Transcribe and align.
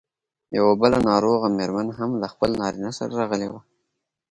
یوه 0.57 0.73
بله 0.81 0.97
ناروغه 1.09 1.47
مېرمن 1.57 1.87
هم 1.97 2.09
له 2.21 2.27
خپل 2.33 2.49
نارینه 2.61 2.91
سره 2.97 3.11
راغلې 3.19 3.47
وه. 3.51 3.61